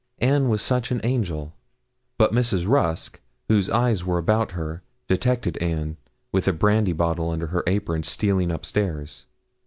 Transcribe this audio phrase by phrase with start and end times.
[0.17, 1.53] Anne was such an angel!
[2.17, 2.67] But Mrs.
[2.67, 5.97] Rusk, whose eyes were about her, detected Anne,
[6.31, 9.27] with a brandy bottle under her apron, stealing up stairs.